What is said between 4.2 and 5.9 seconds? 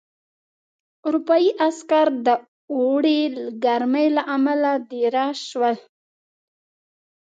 امله دېره شول.